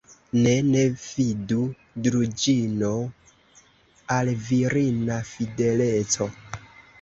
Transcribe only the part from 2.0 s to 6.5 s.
Druĵino, al virina fideleco!